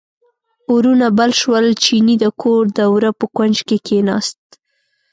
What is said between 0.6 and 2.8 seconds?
اورونه بل شول، چیني د کور د